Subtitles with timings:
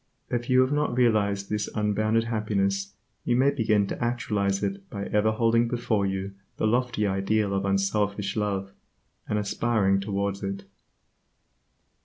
[0.31, 5.05] If you have not realized this unbounded happiness you may begin to actualize it by
[5.05, 8.71] ever holding before you the lofty ideal of unselfish love,
[9.29, 10.63] and aspiring towards it.